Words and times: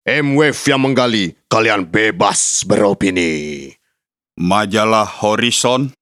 M-Wave 0.00 0.56
yang 0.64 0.80
menggali, 0.80 1.36
kalian 1.52 1.84
bebas 1.84 2.64
beropini. 2.64 3.68
Majalah 4.40 5.04
Horizon 5.04 5.92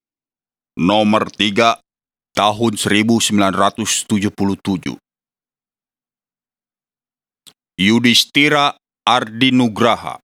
nomor 0.79 1.27
3 1.35 1.83
tahun 2.39 2.73
1977. 2.79 4.23
Yudhistira 7.75 8.79
Ardinugraha 9.03 10.23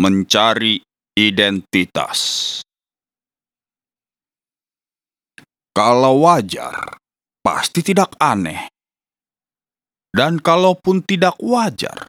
mencari 0.00 0.80
identitas. 1.12 2.20
Kalau 5.76 6.24
wajar, 6.24 6.96
pasti 7.44 7.84
tidak 7.84 8.16
aneh. 8.16 8.77
Dan 10.08 10.40
kalaupun 10.40 11.04
tidak 11.04 11.36
wajar, 11.38 12.08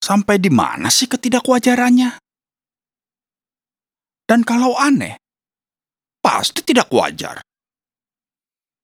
sampai 0.00 0.40
di 0.40 0.48
mana 0.48 0.88
sih 0.88 1.04
ketidakwajarannya? 1.04 2.16
Dan 4.24 4.40
kalau 4.46 4.78
aneh, 4.78 5.20
pasti 6.24 6.64
tidak 6.64 6.88
wajar. 6.94 7.44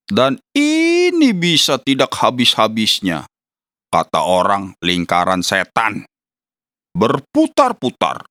Dan 0.07 0.39
ini 0.55 1.35
bisa 1.35 1.83
tidak 1.83 2.15
habis-habisnya, 2.15 3.27
kata 3.91 4.21
orang 4.23 4.77
lingkaran 4.85 5.43
setan. 5.43 6.07
Berputar-putar 6.97 8.25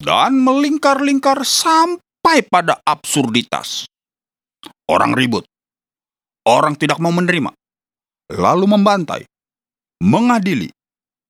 dan 0.00 0.40
melingkar-lingkar 0.40 1.44
sampai 1.44 2.42
pada 2.48 2.80
absurditas. 2.82 3.84
Orang 4.88 5.14
ribut, 5.14 5.46
orang 6.48 6.74
tidak 6.74 6.98
mau 6.98 7.14
menerima, 7.14 7.52
lalu 8.30 8.70
membantai, 8.70 9.26
mengadili, 9.98 10.70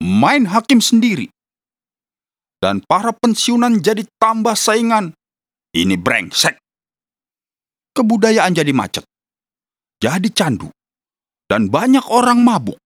main 0.05 0.45
hakim 0.45 0.85
sendiri. 0.85 1.33
Dan 2.61 2.85
para 2.85 3.17
pensiunan 3.17 3.81
jadi 3.81 4.05
tambah 4.21 4.53
saingan. 4.53 5.17
Ini 5.73 5.97
brengsek. 5.97 6.61
Kebudayaan 7.97 8.53
jadi 8.53 8.69
macet. 8.77 9.09
Jadi 9.97 10.29
candu. 10.29 10.69
Dan 11.49 11.73
banyak 11.73 12.05
orang 12.13 12.45
mabuk. 12.45 12.77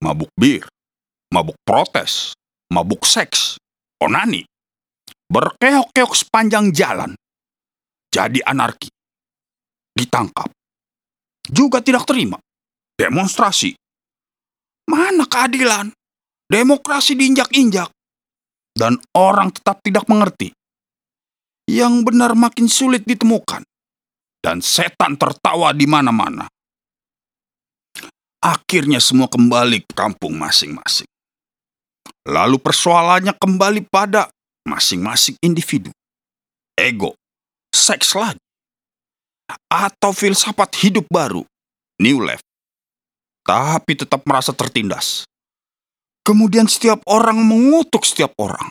Mabuk 0.00 0.32
bir, 0.34 0.64
mabuk 1.30 1.54
protes, 1.62 2.32
mabuk 2.72 3.04
seks, 3.04 3.60
onani. 4.00 4.42
Berkeok-keok 5.28 6.12
sepanjang 6.16 6.72
jalan. 6.72 7.12
Jadi 8.08 8.40
anarki. 8.42 8.88
Ditangkap. 9.92 10.48
Juga 11.52 11.84
tidak 11.84 12.08
terima 12.08 12.40
demonstrasi. 13.02 13.74
Mana 14.86 15.26
keadilan? 15.26 15.90
Demokrasi 16.46 17.18
diinjak-injak. 17.18 17.90
Dan 18.70 19.02
orang 19.18 19.50
tetap 19.50 19.82
tidak 19.82 20.06
mengerti. 20.06 20.54
Yang 21.66 21.94
benar 22.06 22.38
makin 22.38 22.70
sulit 22.70 23.02
ditemukan. 23.02 23.66
Dan 24.42 24.62
setan 24.62 25.18
tertawa 25.18 25.74
di 25.74 25.86
mana-mana. 25.86 26.46
Akhirnya 28.42 28.98
semua 28.98 29.30
kembali 29.30 29.86
ke 29.86 29.94
kampung 29.94 30.34
masing-masing. 30.34 31.06
Lalu 32.26 32.58
persoalannya 32.58 33.34
kembali 33.38 33.86
pada 33.86 34.30
masing-masing 34.66 35.38
individu. 35.42 35.94
Ego, 36.74 37.14
seks 37.70 38.18
lagi. 38.18 38.42
Atau 39.70 40.10
filsafat 40.10 40.74
hidup 40.82 41.06
baru, 41.06 41.46
new 42.02 42.18
life 42.18 42.42
tapi 43.42 43.98
tetap 43.98 44.22
merasa 44.26 44.54
tertindas. 44.54 45.26
Kemudian 46.22 46.70
setiap 46.70 47.02
orang 47.10 47.42
mengutuk 47.42 48.06
setiap 48.06 48.30
orang. 48.38 48.70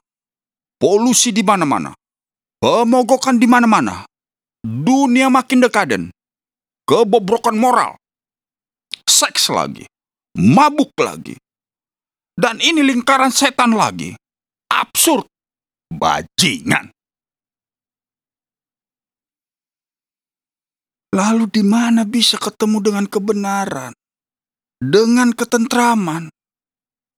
Polusi 0.80 1.36
di 1.36 1.44
mana-mana. 1.44 1.92
Pemogokan 2.64 3.36
di 3.36 3.46
mana-mana. 3.46 4.08
Dunia 4.64 5.28
makin 5.28 5.60
dekaden. 5.60 6.04
Kebobrokan 6.88 7.60
moral. 7.60 8.00
Seks 9.04 9.52
lagi. 9.52 9.84
Mabuk 10.40 10.96
lagi. 10.96 11.36
Dan 12.40 12.64
ini 12.64 12.80
lingkaran 12.82 13.30
setan 13.30 13.76
lagi. 13.76 14.16
Absurd. 14.72 15.28
Bajingan. 15.92 16.88
Lalu 21.12 21.46
di 21.52 21.60
mana 21.60 22.08
bisa 22.08 22.40
ketemu 22.40 22.80
dengan 22.80 23.04
kebenaran? 23.04 23.92
Dengan 24.82 25.30
ketentraman, 25.30 26.34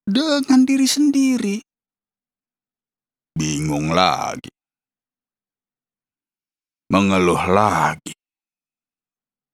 dengan 0.03 0.59
diri 0.67 0.83
sendiri. 0.83 1.57
Bingung 3.31 3.95
lagi. 3.95 4.51
Mengeluh 6.91 7.39
lagi. 7.47 8.11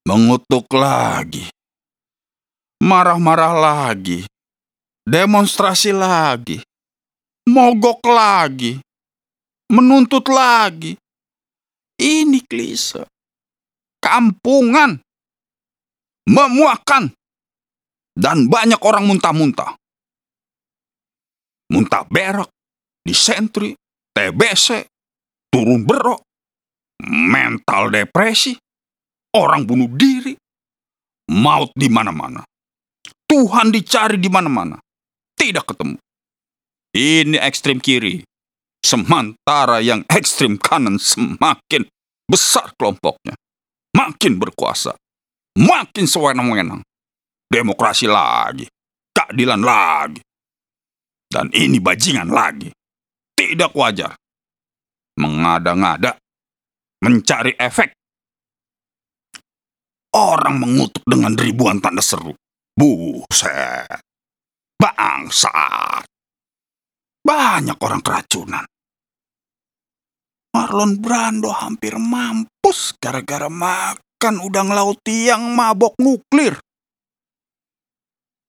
Mengutuk 0.10 0.66
lagi. 0.74 1.46
Marah-marah 2.82 3.54
lagi. 3.54 4.26
Demonstrasi 5.06 5.94
lagi. 5.94 6.58
Mogok 7.46 8.02
lagi. 8.10 8.82
Menuntut 9.70 10.26
lagi. 10.34 10.98
Ini 12.02 12.42
klise. 12.50 13.06
Kampungan. 14.02 14.98
Memuakan 16.26 17.19
dan 18.16 18.50
banyak 18.50 18.80
orang 18.84 19.06
muntah-muntah. 19.08 19.78
Muntah 21.70 22.04
berak, 22.10 22.50
disentri, 23.06 23.78
TBC, 24.12 24.90
turun 25.54 25.86
berok, 25.86 26.26
mental 27.06 27.94
depresi, 27.94 28.58
orang 29.38 29.70
bunuh 29.70 29.88
diri, 29.94 30.34
maut 31.30 31.70
di 31.78 31.88
mana-mana. 31.88 32.42
Tuhan 33.30 33.70
dicari 33.70 34.18
di 34.18 34.28
mana-mana, 34.28 34.82
tidak 35.38 35.70
ketemu. 35.70 36.02
Ini 36.90 37.38
ekstrim 37.38 37.78
kiri, 37.78 38.26
sementara 38.82 39.78
yang 39.86 40.02
ekstrim 40.10 40.58
kanan 40.58 40.98
semakin 40.98 41.86
besar 42.26 42.74
kelompoknya, 42.74 43.38
makin 43.94 44.42
berkuasa, 44.42 44.98
makin 45.54 46.10
sewenang-wenang 46.10 46.82
demokrasi 47.50 48.06
lagi, 48.06 48.70
keadilan 49.12 49.60
lagi. 49.60 50.22
Dan 51.30 51.50
ini 51.54 51.78
bajingan 51.82 52.30
lagi. 52.30 52.70
Tidak 53.34 53.74
wajar. 53.74 54.14
Mengada-ngada, 55.20 56.18
mencari 57.06 57.54
efek. 57.58 57.94
Orang 60.10 60.58
mengutuk 60.58 61.06
dengan 61.06 61.38
ribuan 61.38 61.78
tanda 61.78 62.02
seru. 62.02 62.34
Buset. 62.74 64.02
Bangsat. 64.80 66.08
Banyak 67.22 67.78
orang 67.78 68.02
keracunan. 68.02 68.66
Marlon 70.50 70.98
Brando 70.98 71.54
hampir 71.54 71.94
mampus 72.02 72.98
gara-gara 72.98 73.54
makan 73.54 74.42
udang 74.42 74.74
laut 74.74 74.98
yang 75.06 75.54
mabok 75.54 75.94
nuklir. 76.02 76.58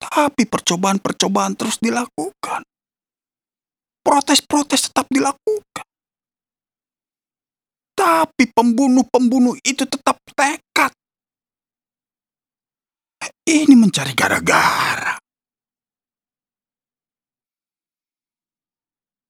Tapi 0.01 0.49
percobaan-percobaan 0.49 1.53
terus 1.61 1.77
dilakukan. 1.77 2.65
Protes-protes 4.01 4.89
tetap 4.89 5.05
dilakukan. 5.13 5.85
Tapi 7.93 8.49
pembunuh-pembunuh 8.49 9.61
itu 9.61 9.85
tetap 9.85 10.17
tekad. 10.33 10.89
Ini 13.45 13.77
mencari 13.77 14.17
gara-gara. 14.17 15.21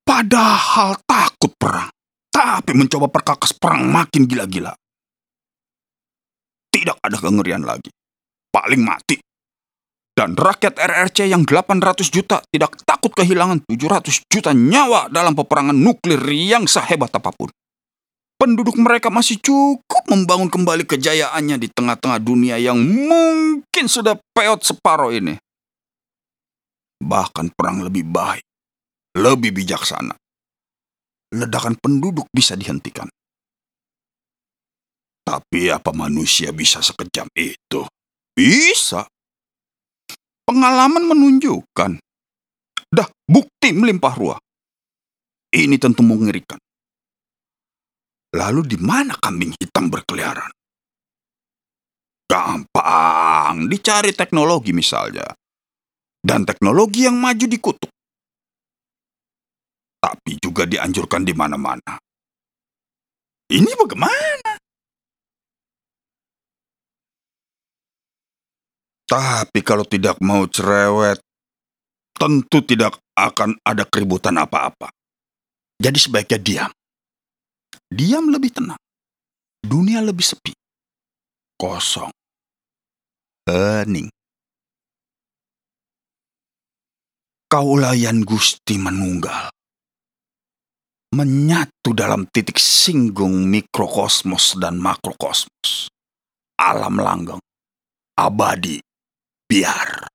Padahal 0.06 1.03
takut 1.03 1.50
perang. 1.59 1.91
Tapi 2.31 2.71
mencoba 2.79 3.11
perkakas 3.11 3.59
perang 3.59 3.91
makin 3.91 4.23
gila-gila. 4.31 4.71
Tidak 6.71 7.03
ada 7.03 7.17
kengerian 7.19 7.67
lagi. 7.67 7.91
Paling 8.55 8.83
mati 8.87 9.19
dan 10.21 10.37
rakyat 10.37 10.77
RRC 10.77 11.33
yang 11.33 11.49
800 11.49 12.13
juta 12.13 12.45
tidak 12.53 12.77
takut 12.85 13.09
kehilangan 13.17 13.65
700 13.65 14.29
juta 14.29 14.53
nyawa 14.53 15.09
dalam 15.09 15.33
peperangan 15.33 15.73
nuklir 15.73 16.21
yang 16.29 16.69
sehebat 16.69 17.09
apa 17.09 17.33
pun. 17.33 17.49
Penduduk 18.37 18.77
mereka 18.77 19.09
masih 19.09 19.41
cukup 19.41 20.05
membangun 20.13 20.53
kembali 20.53 20.85
kejayaannya 20.85 21.57
di 21.57 21.73
tengah-tengah 21.73 22.21
dunia 22.21 22.61
yang 22.61 22.77
mungkin 22.77 23.89
sudah 23.89 24.21
peot 24.37 24.61
separuh 24.61 25.09
ini. 25.09 25.41
Bahkan 27.01 27.57
perang 27.57 27.81
lebih 27.81 28.05
baik, 28.05 28.45
lebih 29.17 29.57
bijaksana. 29.57 30.13
Ledakan 31.33 31.81
penduduk 31.81 32.29
bisa 32.29 32.61
dihentikan. 32.61 33.09
Tapi 35.25 35.73
apa 35.73 35.97
manusia 35.97 36.53
bisa 36.53 36.85
sekejam 36.85 37.29
itu? 37.33 37.89
Bisa. 38.37 39.09
Pengalaman 40.50 41.06
menunjukkan 41.06 42.02
Dah 42.91 43.06
bukti 43.23 43.70
melimpah 43.70 44.14
ruah. 44.19 44.41
Ini 45.55 45.79
tentu 45.79 46.02
mengerikan. 46.02 46.58
Lalu 48.35 48.75
di 48.75 48.79
mana 48.82 49.14
kambing 49.14 49.55
hitam 49.55 49.87
berkeliaran? 49.87 50.50
Gampang, 52.26 53.70
dicari 53.70 54.11
teknologi 54.11 54.75
misalnya. 54.75 55.31
Dan 56.19 56.43
teknologi 56.43 57.06
yang 57.06 57.14
maju 57.14 57.47
dikutuk. 57.47 57.91
Tapi 60.02 60.35
juga 60.43 60.67
dianjurkan 60.67 61.23
di 61.23 61.31
mana-mana. 61.31 61.94
Ini 63.55 63.70
bagaimana? 63.79 64.50
Tapi 69.11 69.59
kalau 69.67 69.83
tidak 69.83 70.23
mau 70.23 70.47
cerewet, 70.47 71.19
tentu 72.15 72.62
tidak 72.62 72.95
akan 73.19 73.59
ada 73.67 73.83
keributan 73.83 74.39
apa-apa. 74.39 74.87
Jadi 75.83 75.99
sebaiknya 75.99 76.39
diam. 76.39 76.73
Diam 77.91 78.31
lebih 78.31 78.55
tenang. 78.55 78.79
Dunia 79.67 79.99
lebih 79.99 80.23
sepi. 80.23 80.55
Kosong. 81.59 82.15
Hening. 83.51 84.07
Kaulayan 87.51 88.23
Gusti 88.23 88.79
menunggal. 88.79 89.51
Menyatu 91.11 91.91
dalam 91.99 92.31
titik 92.31 92.62
singgung 92.62 93.43
mikrokosmos 93.51 94.55
dan 94.55 94.79
makrokosmos. 94.79 95.91
Alam 96.62 97.03
langgeng. 97.03 97.43
Abadi. 98.15 98.90
Biar. 99.50 100.06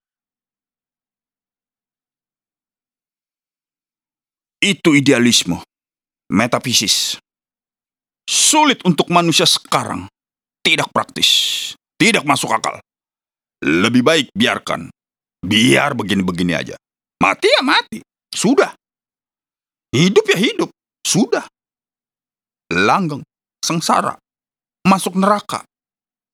Itu 4.63 4.95
idealisme. 4.95 5.59
Metafisis. 6.31 7.19
Sulit 8.23 8.79
untuk 8.87 9.11
manusia 9.11 9.43
sekarang. 9.43 10.07
Tidak 10.63 10.87
praktis. 10.95 11.75
Tidak 11.99 12.23
masuk 12.23 12.55
akal. 12.55 12.79
Lebih 13.59 14.07
baik 14.07 14.25
biarkan. 14.31 14.87
Biar 15.43 15.91
begini-begini 15.99 16.55
aja. 16.55 16.79
Mati 17.19 17.51
ya 17.51 17.59
mati. 17.59 17.99
Sudah. 18.31 18.71
Hidup 19.91 20.25
ya 20.31 20.39
hidup. 20.39 20.71
Sudah. 21.03 21.43
Langgeng. 22.71 23.21
Sengsara. 23.59 24.15
Masuk 24.87 25.19
neraka. 25.19 25.67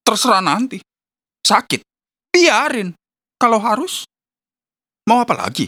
Terserah 0.06 0.46
nanti. 0.46 0.78
Sakit. 1.42 1.91
Biarin. 2.32 2.96
Kalau 3.36 3.60
harus. 3.60 4.08
Mau 5.06 5.20
apa 5.20 5.36
lagi? 5.36 5.68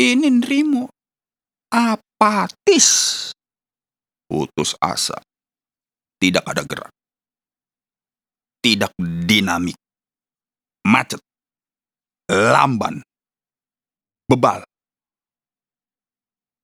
Ini 0.00 0.28
nerimo. 0.30 0.88
Apatis. 1.68 2.88
Putus 4.24 4.72
asa. 4.80 5.20
Tidak 6.18 6.42
ada 6.42 6.62
gerak. 6.64 6.92
Tidak 8.64 8.90
dinamik. 8.98 9.76
Macet. 10.88 11.20
Lamban. 12.30 13.04
Bebal. 14.28 14.64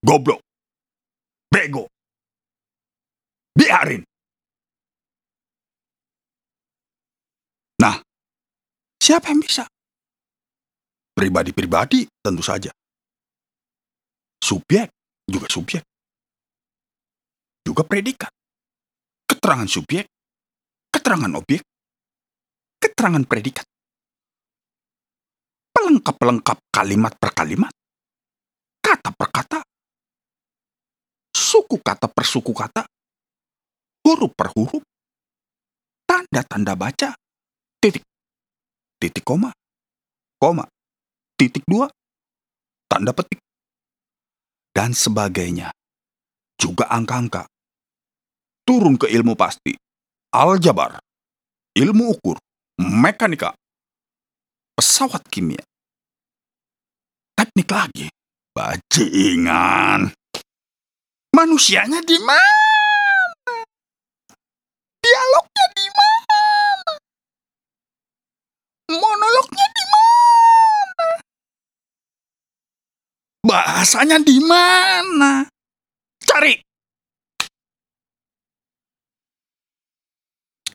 Goblok. 0.04 0.40
Bego. 1.48 1.88
Biarin. 3.56 4.02
Nah, 7.80 7.96
siapa 9.04 9.28
yang 9.28 9.44
bisa? 9.44 9.68
Pribadi-pribadi 11.12 12.08
tentu 12.24 12.40
saja. 12.40 12.72
Subjek 14.40 14.88
juga 15.28 15.46
subjek. 15.52 15.84
Juga 17.60 17.84
predikat. 17.84 18.32
Keterangan 19.28 19.68
subjek, 19.68 20.08
keterangan 20.88 21.32
objek, 21.36 21.60
keterangan 22.80 23.24
predikat. 23.28 23.68
Pelengkap-pelengkap 25.74 26.58
kalimat 26.72 27.12
per 27.20 27.30
kalimat. 27.36 27.72
Kata 28.80 29.12
per 29.12 29.28
kata. 29.28 29.60
Suku 31.34 31.76
kata 31.80 32.08
per 32.08 32.24
suku 32.24 32.52
kata. 32.56 32.84
Huruf 34.04 34.32
per 34.32 34.48
huruf. 34.56 34.84
Tanda-tanda 36.04 36.76
baca. 36.76 37.16
Titik. 37.80 38.13
Titik 39.04 39.20
koma. 39.20 39.52
Koma. 40.40 40.64
Titik 41.36 41.60
dua. 41.68 41.92
Tanda 42.88 43.12
petik. 43.12 43.36
Dan 44.72 44.96
sebagainya. 44.96 45.68
Juga 46.56 46.88
angka-angka. 46.88 47.44
Turun 48.64 48.96
ke 48.96 49.12
ilmu 49.12 49.36
pasti. 49.36 49.76
Aljabar. 50.32 50.96
Ilmu 51.76 52.16
ukur. 52.16 52.40
Mekanika. 52.80 53.52
Pesawat 54.72 55.20
kimia. 55.28 55.60
Teknik 57.36 57.68
lagi. 57.68 58.08
Bajingan. 58.56 60.16
Manusianya 61.36 62.00
di 62.08 62.16
mana? 62.24 63.52
Dialognya 65.04 65.66
di 65.76 65.86
mana? 65.92 66.24
Monolognya 68.84 69.66
di 69.74 69.84
mana? 69.88 71.08
Bahasanya 73.44 74.24
di 74.24 74.40
mana? 74.40 75.44
Cari. 76.16 76.56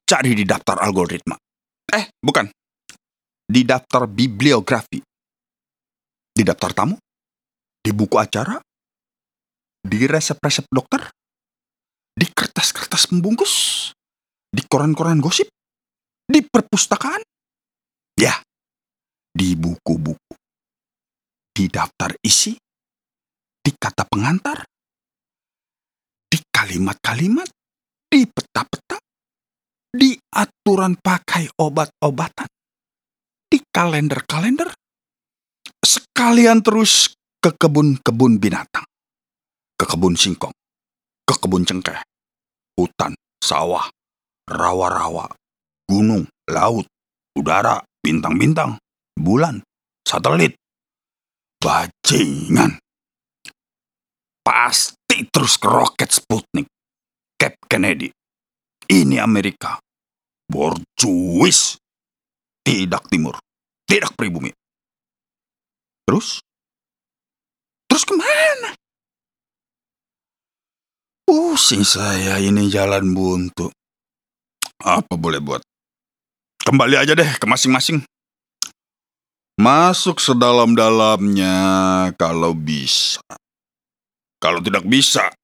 Cari 0.06 0.32
di 0.38 0.46
daftar 0.46 0.78
algoritma. 0.86 1.34
Eh, 1.90 2.14
bukan. 2.22 2.46
Di 3.50 3.66
daftar 3.66 4.06
bibliografi. 4.06 5.02
Di 6.30 6.46
daftar 6.46 6.78
tamu. 6.78 6.94
Di 7.82 7.90
buku 7.90 8.22
acara. 8.22 8.62
Di 9.82 10.06
resep-resep 10.06 10.70
dokter. 10.70 11.10
Di 12.14 12.30
kertas-kertas 12.30 13.10
pembungkus. 13.10 13.90
Di 14.46 14.62
koran-koran 14.70 15.18
gosip. 15.18 15.50
Di 16.30 16.46
perpustakaan. 16.46 17.26
Ya, 18.14 18.38
di 19.34 19.58
buku-buku. 19.58 20.29
Di 21.60 21.68
daftar 21.68 22.16
isi. 22.24 22.56
Di 23.60 23.72
kata 23.76 24.08
pengantar. 24.08 24.64
Di 26.32 26.40
kalimat-kalimat. 26.48 27.52
Di 28.08 28.24
peta-peta 28.24 28.96
di 29.90 30.14
aturan 30.38 30.94
pakai 31.02 31.50
obat-obatan, 31.58 32.46
di 33.50 33.58
kalender-kalender, 33.74 34.70
sekalian 35.82 36.62
terus 36.62 37.18
ke 37.42 37.50
kebun-kebun 37.58 38.38
binatang, 38.38 38.86
ke 39.74 39.86
kebun 39.90 40.14
singkong, 40.14 40.54
ke 41.26 41.34
kebun 41.42 41.66
cengkeh, 41.66 41.98
hutan, 42.78 43.18
sawah, 43.42 43.90
rawa-rawa, 44.46 45.26
gunung, 45.90 46.30
laut, 46.46 46.86
udara, 47.34 47.82
bintang-bintang, 48.06 48.78
bulan, 49.18 49.66
satelit, 50.06 50.54
bajingan. 51.60 52.80
Pasti 54.42 55.30
terus 55.30 55.60
ke 55.62 55.68
roket 55.70 56.10
Sputnik, 56.10 56.66
Cap 57.38 57.54
Kennedy, 57.70 58.10
ini 58.90 59.22
Amerika. 59.22 59.78
Borjuis. 60.50 61.78
Tidak 62.66 63.06
timur. 63.10 63.38
Tidak 63.86 64.18
pribumi. 64.18 64.50
Terus? 66.06 66.42
Terus 67.86 68.04
ke 68.06 68.14
mana? 68.18 68.74
Pusing 71.26 71.86
saya 71.86 72.42
ini 72.42 72.70
jalan 72.74 73.14
buntu. 73.14 73.70
Apa 74.82 75.14
boleh 75.14 75.38
buat? 75.38 75.62
Kembali 76.66 76.98
aja 76.98 77.14
deh 77.14 77.30
ke 77.38 77.46
masing-masing. 77.46 78.02
Masuk 79.60 80.24
sedalam-dalamnya 80.24 81.52
kalau 82.16 82.56
bisa. 82.56 83.20
Kalau 84.40 84.64
tidak 84.64 84.88
bisa, 84.88 85.36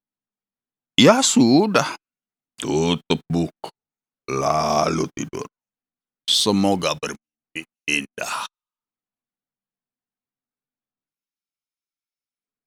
ya 0.96 1.20
sudah. 1.20 1.84
Tutup 2.56 3.20
buku, 3.28 3.68
lalu 4.32 5.04
tidur. 5.12 5.44
Semoga 6.24 6.96
bermimpi 6.96 7.68
indah. 7.84 8.48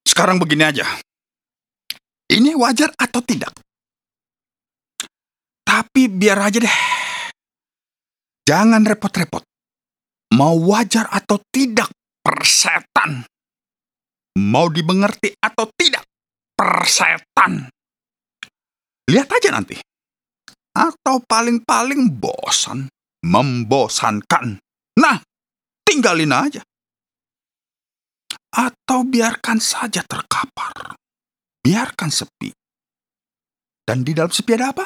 Sekarang 0.06 0.38
begini 0.38 0.70
aja. 0.70 0.86
Ini 2.30 2.54
wajar 2.62 2.94
atau 2.94 3.26
tidak? 3.26 3.58
Tapi 5.66 6.06
biar 6.14 6.46
aja 6.46 6.62
deh. 6.62 6.78
Jangan 8.46 8.86
repot-repot. 8.86 9.49
Mau 10.30 10.62
wajar 10.70 11.10
atau 11.10 11.42
tidak, 11.50 11.90
persetan. 12.22 13.26
Mau 14.38 14.70
dimengerti 14.70 15.34
atau 15.42 15.66
tidak? 15.74 16.06
Persetan. 16.54 17.66
Lihat 19.10 19.26
aja 19.26 19.50
nanti. 19.50 19.74
Atau 20.78 21.26
paling-paling 21.26 22.14
bosan. 22.14 22.86
Membosankan. 23.26 24.62
Nah, 25.02 25.18
tinggalin 25.82 26.30
aja. 26.30 26.62
Atau 28.54 29.10
biarkan 29.10 29.58
saja 29.58 30.06
terkapar. 30.06 30.94
Biarkan 31.66 32.14
sepi. 32.14 32.54
Dan 33.82 34.06
di 34.06 34.14
dalam 34.14 34.30
sepi 34.30 34.54
ada 34.54 34.70
apa? 34.70 34.86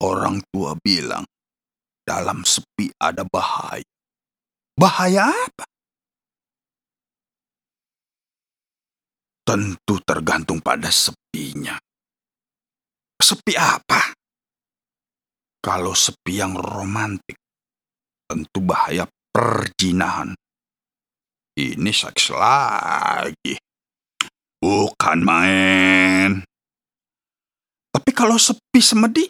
Orang 0.00 0.40
tua 0.48 0.72
bilang, 0.80 1.28
dalam 2.00 2.40
sepi 2.42 2.88
ada 2.96 3.22
bahaya. 3.28 3.84
Bahaya 4.72 5.28
apa? 5.28 5.64
Tentu 9.44 10.00
tergantung 10.00 10.64
pada 10.64 10.88
sepinya. 10.88 11.76
Sepi 13.20 13.52
apa? 13.60 14.16
Kalau 15.60 15.92
sepi 15.92 16.40
yang 16.40 16.56
romantik, 16.56 17.36
tentu 18.24 18.64
bahaya 18.64 19.04
perjinahan. 19.28 20.32
Ini 21.60 21.92
seks 21.92 22.32
lagi. 22.32 23.60
Bukan 24.56 25.18
main. 25.20 26.40
Tapi 27.92 28.10
kalau 28.16 28.40
sepi 28.40 28.80
semedi, 28.80 29.28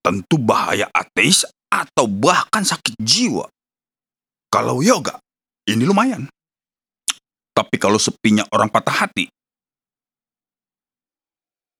tentu 0.00 0.36
bahaya 0.40 0.88
ateis 0.92 1.44
atau 1.70 2.10
bahkan 2.10 2.66
sakit 2.66 2.98
jiwa. 3.00 3.46
Kalau 4.50 4.82
yoga, 4.82 5.20
ini 5.70 5.86
lumayan. 5.86 6.26
Tapi 7.54 7.76
kalau 7.78 8.00
sepinya 8.00 8.42
orang 8.50 8.72
patah 8.72 9.06
hati, 9.06 9.30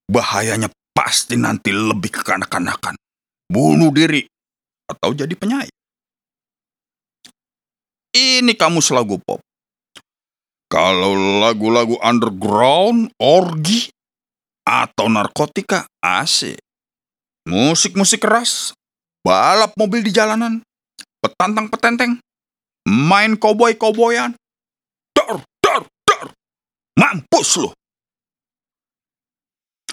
bahayanya 0.07 0.71
pasti 0.95 1.35
nanti 1.35 1.75
lebih 1.75 2.11
kekanak-kanakan. 2.11 2.95
Bunuh 3.51 3.91
diri 3.91 4.23
atau 4.87 5.11
jadi 5.11 5.35
penyair. 5.35 5.71
Ini 8.11 8.53
kamu 8.59 8.83
lagu 8.95 9.19
pop. 9.23 9.39
Kalau 10.71 11.43
lagu-lagu 11.43 11.99
underground, 11.99 13.11
orgi, 13.19 13.91
atau 14.63 15.11
narkotika, 15.11 15.87
asik. 15.99 16.63
Musik-musik 17.49 18.21
keras, 18.21 18.77
balap 19.25 19.73
mobil 19.81 20.05
di 20.05 20.13
jalanan, 20.13 20.61
petantang 21.25 21.73
petenteng, 21.73 22.21
main 22.85 23.37
koboi-koboyan. 23.37 24.37
Dar, 25.17 25.41
dar, 25.65 25.83
dar. 26.05 26.27
Mampus 26.97 27.61
lu. 27.61 27.71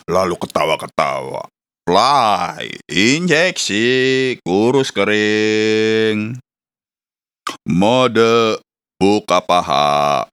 Lalu 0.07 0.35
ketawa-ketawa. 0.39 1.47
Fly, 1.87 2.83
injeksi, 2.91 4.35
kurus 4.43 4.91
kering. 4.91 6.35
Mode, 7.63 8.59
buka 8.99 9.39
paha. 9.39 10.27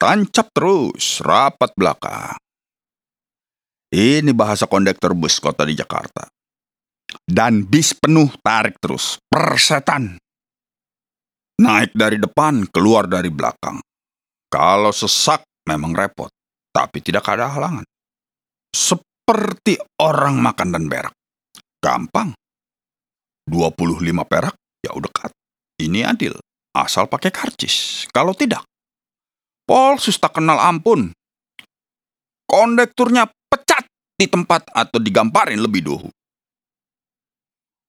Tancap 0.00 0.48
terus, 0.56 1.20
rapat 1.20 1.68
belakang. 1.76 2.40
Ini 3.90 4.30
bahasa 4.30 4.70
kondektor 4.70 5.18
bus 5.18 5.42
kota 5.42 5.66
di 5.66 5.74
Jakarta. 5.74 6.30
Dan 7.26 7.66
bis 7.66 7.90
penuh 7.94 8.30
tarik 8.38 8.78
terus, 8.78 9.18
persetan. 9.26 10.14
Naik 11.58 11.92
dari 11.92 12.22
depan, 12.22 12.70
keluar 12.70 13.10
dari 13.10 13.28
belakang. 13.34 13.82
Kalau 14.46 14.94
sesak 14.94 15.42
memang 15.66 15.90
repot, 15.90 16.30
tapi 16.70 17.02
tidak 17.02 17.26
ada 17.26 17.50
halangan. 17.50 17.82
Seperti 18.70 19.74
orang 19.98 20.38
makan 20.38 20.68
dan 20.70 20.84
berak. 20.86 21.14
Gampang. 21.82 22.30
25 23.50 24.06
perak, 24.22 24.54
ya 24.86 24.94
udah 24.94 25.10
dekat. 25.10 25.32
Ini 25.82 26.06
adil, 26.06 26.38
asal 26.78 27.10
pakai 27.10 27.34
karcis. 27.34 28.06
Kalau 28.14 28.30
tidak, 28.30 28.62
Polsus 29.70 30.18
tak 30.18 30.34
kenal 30.34 30.58
ampun. 30.58 31.14
Kondekturnya 32.50 33.30
di 34.20 34.28
tempat 34.28 34.68
atau 34.68 35.00
digamparin 35.00 35.56
lebih 35.56 35.80
dulu. 35.80 36.08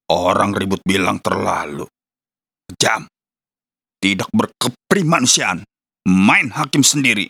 Orang 0.08 0.56
ribut 0.56 0.80
bilang 0.88 1.20
terlalu. 1.20 1.84
Jam. 2.80 3.04
Tidak 4.00 4.32
berkeprimanusiaan. 4.32 5.68
Main 6.08 6.56
hakim 6.56 6.88
sendiri. 6.88 7.28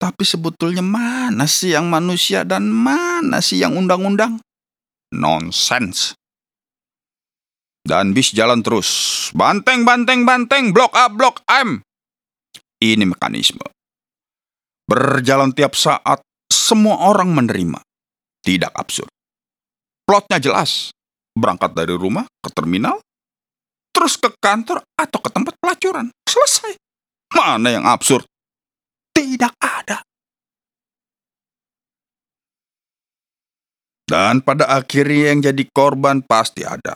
Tapi 0.00 0.24
sebetulnya 0.24 0.80
mana 0.80 1.44
sih 1.44 1.76
yang 1.76 1.92
manusia 1.92 2.48
dan 2.48 2.68
mana 2.68 3.44
sih 3.44 3.60
yang 3.60 3.76
undang-undang? 3.76 4.40
Nonsense. 5.12 6.16
Dan 7.84 8.16
bis 8.16 8.32
jalan 8.32 8.64
terus. 8.64 8.88
Banteng, 9.36 9.84
banteng, 9.84 10.24
banteng, 10.24 10.72
blok 10.72 10.96
A, 10.96 11.12
blok 11.12 11.44
M. 11.46 11.84
Ini 12.80 13.04
mekanisme. 13.04 13.64
Berjalan 14.88 15.56
tiap 15.56 15.72
saat, 15.72 16.20
semua 16.48 17.08
orang 17.08 17.32
menerima. 17.32 17.80
Tidak 18.44 18.72
absurd. 18.72 19.10
Plotnya 20.04 20.40
jelas. 20.40 20.92
Berangkat 21.34 21.74
dari 21.74 21.96
rumah 21.98 22.22
ke 22.38 22.50
terminal, 22.54 23.02
terus 23.90 24.14
ke 24.14 24.30
kantor 24.38 24.86
atau 24.94 25.18
ke 25.18 25.30
tempat 25.34 25.58
pelacuran. 25.58 26.14
Selesai. 26.28 26.78
Mana 27.34 27.74
yang 27.74 27.82
absurd? 27.82 28.22
Tidak 29.10 29.50
ada. 29.58 30.06
Dan 34.04 34.44
pada 34.44 34.70
akhirnya 34.78 35.34
yang 35.34 35.40
jadi 35.42 35.64
korban 35.74 36.22
pasti 36.22 36.62
ada. 36.62 36.94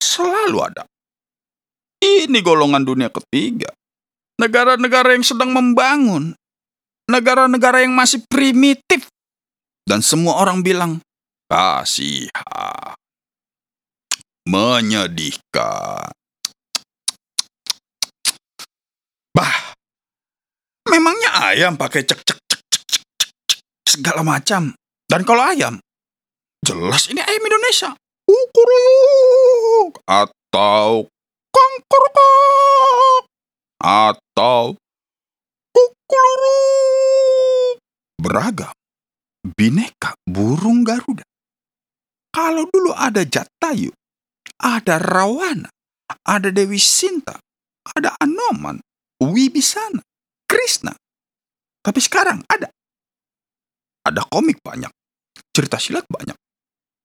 Selalu 0.00 0.58
ada. 0.64 0.88
Ini 1.98 2.38
golongan 2.40 2.86
dunia 2.86 3.10
ketiga 3.12 3.68
negara-negara 4.38 5.18
yang 5.18 5.26
sedang 5.26 5.50
membangun, 5.50 6.38
negara-negara 7.08 7.82
yang 7.82 7.96
masih 7.96 8.20
primitif, 8.28 9.08
dan 9.88 10.04
semua 10.04 10.44
orang 10.44 10.60
bilang, 10.60 11.00
kasihan, 11.48 12.92
menyedihkan. 14.44 16.12
Bah, 19.32 19.72
memangnya 20.88 21.30
ayam 21.48 21.80
pakai 21.80 22.04
cek 22.04 22.20
cek 22.20 22.38
cek 22.44 22.60
cek 22.68 22.82
cek 22.84 23.02
cek, 23.16 23.32
cek 23.48 23.60
segala 23.88 24.20
macam. 24.20 24.76
Dan 25.08 25.24
kalau 25.24 25.40
ayam, 25.48 25.80
jelas 26.60 27.08
ini 27.08 27.24
ayam 27.24 27.40
Indonesia. 27.40 27.96
Ukuruyuk 28.28 30.04
atau 30.04 31.08
kongkorok 31.48 33.24
atau 33.80 34.76
kukuluru. 35.72 36.97
Beragam, 38.18 38.74
bineka, 39.54 40.18
burung 40.26 40.82
Garuda. 40.82 41.22
Kalau 42.34 42.66
dulu 42.68 42.90
ada 42.92 43.22
Jatayu, 43.22 43.94
ada 44.58 44.98
Rawana, 44.98 45.70
ada 46.26 46.50
Dewi 46.50 46.82
Sinta, 46.82 47.38
ada 47.94 48.18
Anoman, 48.18 48.82
Wibisana, 49.22 50.02
Krishna. 50.50 50.92
Tapi 51.78 52.00
sekarang 52.02 52.42
ada. 52.50 52.68
Ada 54.02 54.26
komik 54.26 54.58
banyak, 54.60 54.90
cerita 55.54 55.78
silat 55.78 56.04
banyak, 56.10 56.34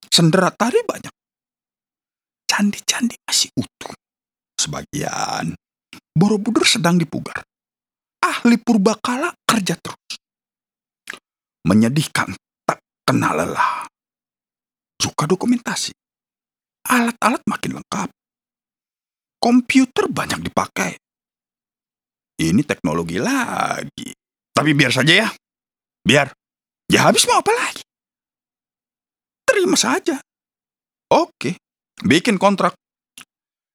sendera 0.10 0.50
tari 0.50 0.82
banyak. 0.82 1.13
Candi-candi 2.50 3.17
masih 3.25 3.50
utuh. 3.58 3.93
Sebagian 4.58 5.58
Borobudur 6.13 6.62
sedang 6.62 7.01
dipugar. 7.01 7.41
Ahli 8.22 8.62
purbakala 8.62 9.34
kerja 9.50 9.74
terus. 9.82 10.22
Menyedihkan, 11.63 12.36
tak 12.67 12.84
kenal 13.08 13.39
lelah. 13.39 13.88
Suka 15.00 15.24
dokumentasi. 15.27 15.96
Alat-alat 16.84 17.43
makin 17.48 17.79
lengkap. 17.79 18.10
Komputer 19.39 20.12
banyak 20.12 20.43
dipakai. 20.43 20.96
Ini 22.39 22.62
teknologi 22.67 23.20
lagi. 23.20 24.12
Tapi 24.51 24.72
biar 24.75 24.91
saja 24.91 25.13
ya. 25.27 25.29
Biar. 26.03 26.32
Ya 26.91 27.08
habis 27.08 27.24
mau 27.27 27.39
apa 27.39 27.51
lagi? 27.55 27.84
Terima 29.48 29.79
saja. 29.79 30.20
Oke. 31.12 31.55
Bikin 32.03 32.36
kontrak. 32.36 32.75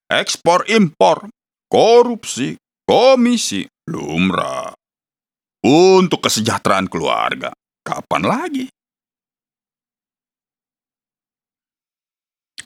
Ekspor 0.09 0.69
impor 0.69 1.29
korupsi, 1.69 2.57
komisi, 2.89 3.69
lumrah. 3.89 4.73
Untuk 5.69 6.25
kesejahteraan 6.25 6.89
keluarga, 6.89 7.53
kapan 7.89 8.23
lagi? 8.29 8.67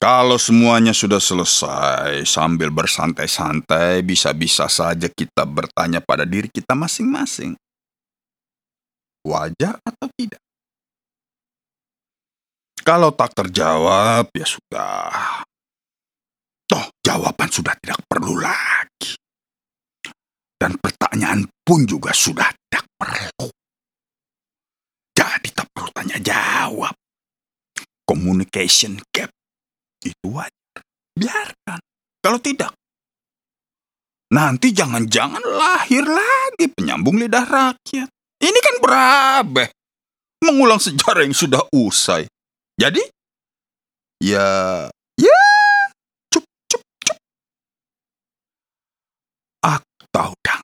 Kalau 0.02 0.34
semuanya 0.34 0.90
sudah 0.90 1.22
selesai, 1.22 2.26
sambil 2.26 2.74
bersantai-santai, 2.74 4.02
bisa-bisa 4.02 4.66
saja 4.66 5.06
kita 5.06 5.46
bertanya 5.46 6.02
pada 6.02 6.26
diri 6.26 6.50
kita 6.50 6.74
masing-masing. 6.74 7.54
Wajar 9.22 9.78
atau 9.78 10.10
tidak? 10.18 10.42
Kalau 12.82 13.14
tak 13.14 13.30
terjawab, 13.30 14.26
ya 14.34 14.42
sudah. 14.42 15.46
Toh, 16.66 16.90
jawaban 16.98 17.46
sudah 17.46 17.78
tidak 17.78 18.02
perlu 18.10 18.42
lagi. 18.42 19.14
Dan 20.58 20.82
pertanyaan 20.82 21.46
pun 21.62 21.86
juga 21.86 22.10
sudah 22.10 22.50
tidak 22.50 22.90
perlu. 22.98 23.61
Jadi 25.12 25.48
tak 25.52 25.68
perlu 25.70 25.90
tanya 25.92 26.18
jawab. 26.18 26.94
Communication 28.02 28.98
gap 29.12 29.30
itu 30.02 30.26
wajar. 30.28 30.82
Biarkan. 31.12 31.80
Kalau 32.22 32.38
tidak, 32.38 32.72
nanti 34.32 34.72
jangan-jangan 34.72 35.42
lahir 35.42 36.06
lagi 36.06 36.70
penyambung 36.72 37.18
lidah 37.20 37.44
rakyat. 37.44 38.08
Ini 38.42 38.58
kan 38.58 38.76
berabe. 38.82 39.64
Mengulang 40.42 40.82
sejarah 40.82 41.22
yang 41.22 41.36
sudah 41.36 41.62
usai. 41.70 42.26
Jadi, 42.74 43.02
ya, 44.18 44.88
ya, 45.14 45.42
cup, 46.32 46.42
cup, 46.66 46.82
cup. 47.06 47.18
Atau 49.62 50.34
dangdut. 50.42 50.61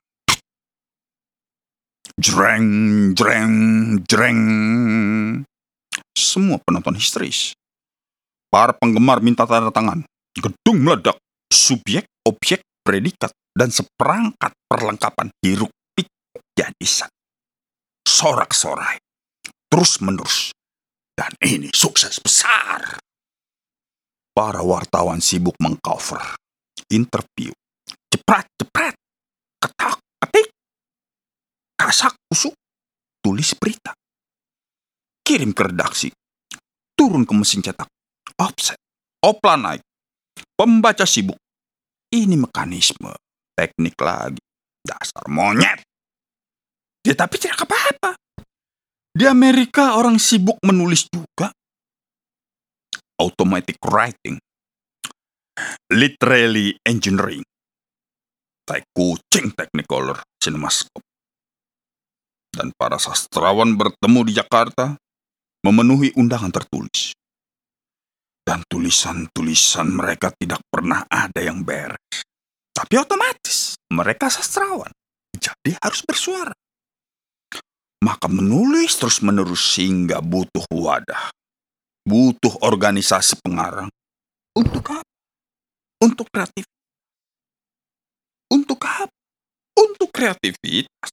Jreng, 2.19 3.15
jreng, 3.15 3.55
jreng. 4.03 4.41
Semua 6.11 6.59
penonton 6.59 6.99
histeris. 6.99 7.55
Para 8.51 8.75
penggemar 8.75 9.23
minta 9.23 9.47
tanda 9.47 9.71
tangan. 9.71 10.03
Gedung 10.35 10.83
meledak. 10.83 11.15
Subjek, 11.47 12.03
objek, 12.27 12.59
predikat, 12.83 13.31
dan 13.55 13.71
seperangkat 13.71 14.51
perlengkapan 14.67 15.31
hiruk 15.39 15.71
pikuk 15.95 16.43
jadi 16.51 16.83
satu. 16.83 17.15
Sorak-sorai. 18.03 18.99
Terus 19.71 20.03
menerus. 20.03 20.51
Dan 21.15 21.31
ini 21.39 21.71
sukses 21.71 22.19
besar. 22.19 22.99
Para 24.35 24.59
wartawan 24.59 25.23
sibuk 25.23 25.55
mengcover. 25.63 26.35
Interview. 26.91 27.55
Jepret, 28.11 28.43
jepret. 28.59 28.95
Ketak. 29.63 30.03
Kasak, 31.89 32.13
kusuk. 32.29 32.53
Tulis 33.17 33.57
berita. 33.57 33.97
Kirim 35.25 35.57
ke 35.57 35.73
redaksi. 35.73 36.13
Turun 36.93 37.25
ke 37.25 37.33
mesin 37.33 37.65
cetak 37.65 37.89
offset, 38.39 38.79
opla 39.25 39.59
naik, 39.59 39.83
pembaca 40.55 41.03
sibuk. 41.03 41.35
Ini 42.09 42.37
mekanisme, 42.39 43.13
teknik 43.53 43.97
lagi, 44.01 44.41
dasar 44.81 45.25
monyet. 45.29 45.81
Ya 47.01 47.13
tapi 47.13 47.41
tidak 47.41 47.65
apa-apa. 47.65 48.13
Di 49.09 49.25
Amerika 49.25 49.97
orang 49.97 50.21
sibuk 50.21 50.57
menulis 50.61 51.05
juga. 51.09 51.49
Automatic 53.19 53.81
writing. 53.89 54.39
Literally 55.91 56.77
engineering. 56.87 57.43
Tai 58.63 58.85
kucing 58.93 59.51
Technicolor 59.57 60.21
Cinemascope. 60.37 61.08
Dan 62.49 62.73
para 62.75 62.97
sastrawan 62.97 63.77
bertemu 63.77 64.19
di 64.25 64.33
Jakarta 64.35 64.97
memenuhi 65.63 66.11
undangan 66.17 66.51
tertulis 66.51 67.13
dan 68.49 68.65
tulisan-tulisan 68.65 69.93
mereka 69.93 70.33
tidak 70.33 70.65
pernah 70.73 71.05
ada 71.05 71.37
yang 71.37 71.61
beres. 71.61 72.25
Tapi 72.73 72.97
otomatis 72.97 73.77
mereka 73.93 74.25
sastrawan, 74.33 74.89
jadi 75.37 75.77
harus 75.77 76.01
bersuara. 76.01 76.57
Maka 78.01 78.25
menulis 78.25 78.97
terus-menerus 78.97 79.61
sehingga 79.77 80.17
butuh 80.25 80.65
wadah, 80.73 81.29
butuh 82.01 82.57
organisasi 82.65 83.37
pengarang. 83.45 83.93
Untuk 84.57 84.81
apa? 84.97 85.05
Untuk 86.01 86.25
kreatif. 86.33 86.65
Untuk 88.49 88.81
apa? 88.81 89.13
Untuk 89.77 90.09
kreativitas. 90.09 91.11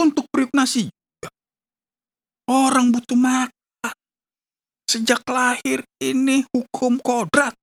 Untuk 0.00 0.24
periuk 0.32 0.56
nasi. 0.56 0.88
Orang 2.48 2.90
butuh 2.90 3.20
makan 3.20 3.60
Sejak 4.90 5.22
lahir 5.30 5.86
ini 6.02 6.42
hukum 6.50 6.98
kodrat. 6.98 7.54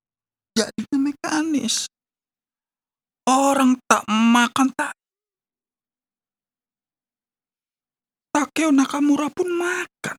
Jadi 0.56 0.88
mekanis. 0.96 1.92
Orang 3.28 3.76
tak 3.84 4.08
makan 4.08 4.72
tak. 4.72 4.96
Takeo 8.32 8.72
Nakamura 8.72 9.28
pun 9.28 9.44
makan. 9.60 10.16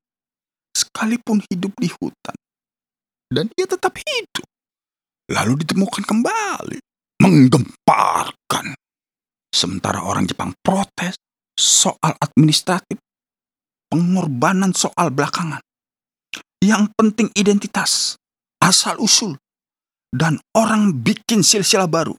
Sekalipun 0.76 1.40
hidup 1.48 1.72
di 1.80 1.88
hutan. 1.88 2.36
Dan 3.32 3.48
dia 3.56 3.64
tetap 3.64 3.96
hidup. 3.96 4.44
Lalu 5.32 5.64
ditemukan 5.64 6.04
kembali. 6.04 6.76
Menggemparkan. 7.24 8.76
Sementara 9.48 10.04
orang 10.04 10.28
Jepang 10.28 10.52
protes 10.60 11.16
soal 11.58 12.14
administratif. 12.22 13.02
Pengorbanan 13.88 14.76
soal 14.76 15.08
belakangan 15.08 15.64
yang 16.62 16.90
penting 16.98 17.30
identitas, 17.38 18.18
asal-usul, 18.58 19.38
dan 20.10 20.42
orang 20.52 20.92
bikin 20.92 21.46
silsilah 21.46 21.88
baru. 21.88 22.14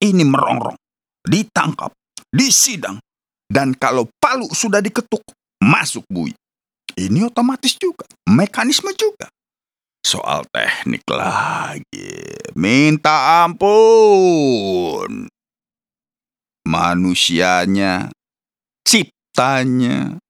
Ini 0.00 0.24
merongrong, 0.24 0.78
ditangkap, 1.28 1.92
disidang, 2.32 2.96
dan 3.50 3.76
kalau 3.76 4.08
palu 4.16 4.48
sudah 4.48 4.80
diketuk, 4.80 5.20
masuk 5.60 6.06
bui. 6.08 6.32
Ini 6.96 7.28
otomatis 7.28 7.76
juga, 7.76 8.08
mekanisme 8.24 8.96
juga. 8.96 9.28
Soal 10.00 10.48
teknik 10.48 11.04
lagi, 11.12 12.16
minta 12.56 13.44
ampun. 13.44 15.28
Manusianya, 16.68 18.12
ciptanya, 18.84 20.20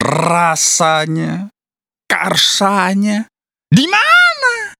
rasanya, 0.00 1.52
karsanya 2.08 3.28
di 3.68 3.84
mana? 3.90 4.72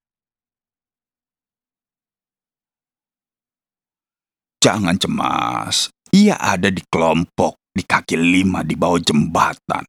Jangan 4.65 4.97
cemas, 4.97 5.93
ia 6.09 6.41
ada 6.41 6.73
di 6.73 6.81
kelompok, 6.89 7.61
di 7.69 7.85
kaki 7.85 8.17
lima 8.17 8.65
di 8.65 8.73
bawah 8.79 9.03
jembatan, 9.03 9.85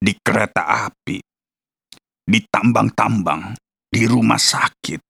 di 0.00 0.16
kereta 0.16 0.88
api, 0.88 1.20
di 2.24 2.40
tambang-tambang, 2.48 3.52
di 3.84 4.08
rumah 4.08 4.40
sakit, 4.40 5.00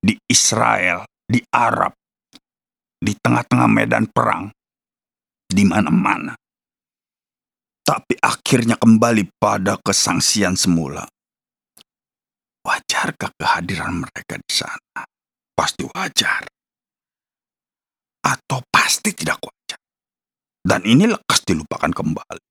di 0.00 0.16
Israel, 0.32 1.04
di 1.28 1.44
Arab, 1.52 1.92
di 2.96 3.12
tengah-tengah 3.12 3.68
medan 3.68 4.08
perang, 4.08 4.48
di 5.52 5.64
mana-mana 5.68 6.34
tapi 7.82 8.14
akhirnya 8.22 8.78
kembali 8.78 9.36
pada 9.42 9.74
kesangsian 9.82 10.54
semula. 10.54 11.02
Wajarkah 12.62 13.34
kehadiran 13.34 14.06
mereka 14.06 14.38
di 14.38 14.52
sana? 14.54 15.02
Pasti 15.50 15.82
wajar. 15.90 16.46
Atau 18.22 18.62
pasti 18.70 19.10
tidak 19.10 19.42
wajar. 19.42 19.78
Dan 20.62 20.86
ini 20.86 21.10
lekas 21.10 21.42
dilupakan 21.42 21.90
kembali. 21.90 22.44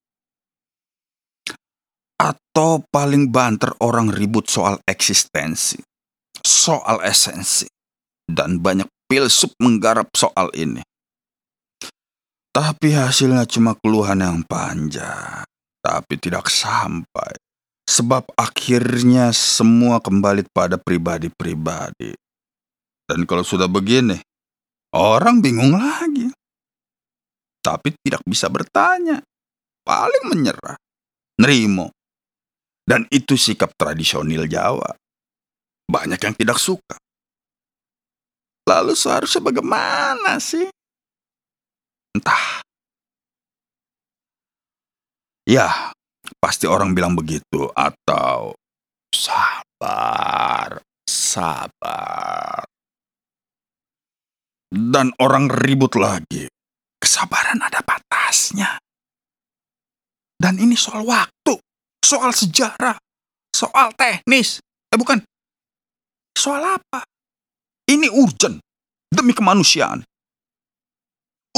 Atau 2.20 2.84
paling 2.92 3.32
banter 3.32 3.72
orang 3.80 4.12
ribut 4.12 4.52
soal 4.52 4.84
eksistensi, 4.84 5.80
soal 6.44 7.02
esensi, 7.02 7.66
dan 8.28 8.60
banyak 8.60 8.86
filsuf 9.08 9.56
menggarap 9.58 10.12
soal 10.14 10.52
ini. 10.54 10.84
Tapi 12.52 12.92
hasilnya 12.92 13.48
cuma 13.48 13.80
keluhan 13.80 14.20
yang 14.20 14.44
panjang, 14.44 15.48
tapi 15.80 16.20
tidak 16.20 16.52
sampai. 16.52 17.40
Sebab 17.88 18.28
akhirnya 18.36 19.32
semua 19.32 20.04
kembali 20.04 20.52
pada 20.52 20.76
pribadi-pribadi. 20.76 22.12
Dan 23.08 23.24
kalau 23.24 23.48
sudah 23.48 23.72
begini, 23.72 24.20
orang 24.92 25.40
bingung 25.40 25.80
lagi. 25.80 26.28
Tapi 27.64 27.96
tidak 28.04 28.24
bisa 28.28 28.52
bertanya. 28.52 29.24
Paling 29.88 30.28
menyerah. 30.28 30.76
Nerimo. 31.40 31.96
Dan 32.84 33.08
itu 33.08 33.40
sikap 33.40 33.72
tradisional 33.80 34.44
Jawa. 34.44 34.92
Banyak 35.88 36.20
yang 36.20 36.36
tidak 36.36 36.60
suka. 36.60 37.00
Lalu 38.68 38.94
seharusnya 38.96 39.40
bagaimana 39.40 40.36
sih? 40.40 40.68
Ya, 45.52 45.92
pasti 46.40 46.64
orang 46.64 46.96
bilang 46.96 47.12
begitu 47.12 47.68
atau 47.76 48.56
sabar, 49.12 50.80
sabar. 51.04 52.64
Dan 54.72 55.12
orang 55.20 55.52
ribut 55.52 56.00
lagi. 56.00 56.48
Kesabaran 56.96 57.60
ada 57.60 57.84
batasnya. 57.84 58.80
Dan 60.40 60.56
ini 60.56 60.80
soal 60.80 61.04
waktu, 61.04 61.60
soal 62.00 62.32
sejarah, 62.32 62.96
soal 63.52 63.92
teknis. 64.00 64.64
Eh 64.88 64.96
bukan, 64.96 65.20
soal 66.32 66.80
apa? 66.80 67.04
Ini 67.92 68.08
urgent 68.08 68.64
demi 69.12 69.36
kemanusiaan. 69.36 70.00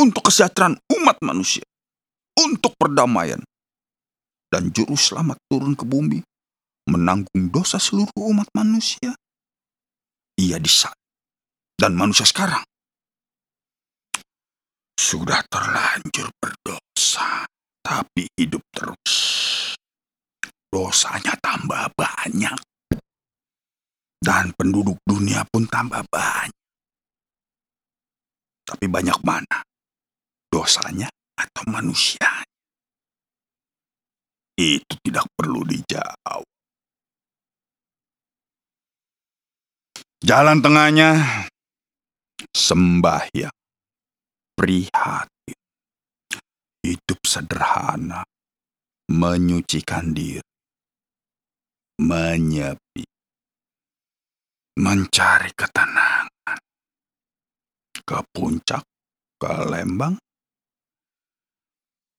Untuk 0.02 0.34
kesejahteraan 0.34 0.82
umat 0.98 1.22
manusia. 1.22 1.62
Untuk 2.42 2.74
perdamaian. 2.82 3.38
Dan 4.54 4.70
juru 4.70 4.94
selamat 4.94 5.42
turun 5.50 5.74
ke 5.74 5.82
bumi 5.82 6.22
menanggung 6.86 7.50
dosa 7.50 7.82
seluruh 7.82 8.14
umat 8.30 8.46
manusia. 8.54 9.18
Ia 10.38 10.62
disalib. 10.62 10.94
Dan 11.74 11.98
manusia 11.98 12.22
sekarang 12.22 12.62
sudah 14.94 15.42
terlanjur 15.50 16.30
berdosa, 16.38 17.50
tapi 17.82 18.30
hidup 18.38 18.62
terus. 18.70 19.14
Dosanya 20.70 21.34
tambah 21.42 21.90
banyak. 21.98 22.58
Dan 24.22 24.54
penduduk 24.54 25.02
dunia 25.02 25.42
pun 25.50 25.66
tambah 25.66 26.06
banyak. 26.14 26.62
Tapi 28.70 28.86
banyak 28.86 29.18
mana? 29.26 29.66
Dosanya 30.46 31.10
atau 31.42 31.66
manusia? 31.74 32.33
Itu 34.54 34.94
tidak 35.02 35.26
perlu 35.34 35.66
dijawab. 35.66 36.46
Jalan 40.24 40.64
tengahnya 40.64 41.10
sembahyang, 42.54 43.52
prihatin, 44.56 45.60
hidup 46.80 47.20
sederhana, 47.28 48.24
menyucikan 49.12 50.16
diri, 50.16 50.48
menyepi, 52.00 53.04
mencari 54.80 55.52
ketenangan, 55.52 56.60
ke 58.00 58.18
puncak, 58.32 58.84
ke 59.42 59.52
Lembang. 59.68 60.16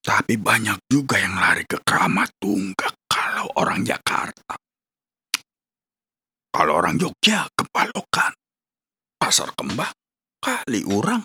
Tapi 0.05 0.37
banyak 0.37 0.85
juga 0.85 1.17
yang 1.17 1.41
lari 1.41 1.65
ke 1.65 1.81
Keramat 1.81 2.37
Tunggak 2.37 3.09
kalau 3.09 3.49
orang 3.57 3.81
Jakarta. 3.89 4.53
Kalau 6.53 6.77
orang 6.77 7.01
Jogja 7.01 7.49
ke 7.57 7.65
Palokan, 7.73 8.37
Pasar 9.17 9.57
Kembang, 9.57 9.97
Kali 10.45 10.85
Urang, 10.85 11.25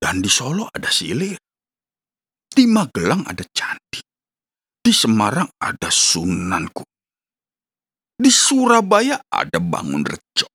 dan 0.00 0.24
di 0.24 0.32
Solo 0.32 0.72
ada 0.72 0.88
Silir. 0.88 1.36
Di 2.48 2.64
Magelang 2.64 3.28
ada 3.28 3.44
Candi. 3.52 4.00
Di 4.80 4.88
Semarang 4.88 5.52
ada 5.60 5.92
Sunanku. 5.92 6.82
Di 8.16 8.32
Surabaya 8.32 9.20
ada 9.28 9.60
Bangun 9.60 10.02
Rejo. 10.08 10.48